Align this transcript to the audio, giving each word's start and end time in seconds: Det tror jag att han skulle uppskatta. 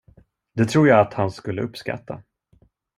Det 0.53 0.65
tror 0.65 0.87
jag 0.87 0.99
att 0.99 1.13
han 1.13 1.31
skulle 1.31 1.61
uppskatta. 1.61 2.23